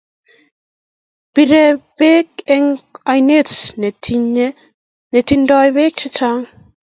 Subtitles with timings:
[1.33, 3.51] Pirey pek eng' ainet
[5.13, 6.47] ne tindoi peek chechang'.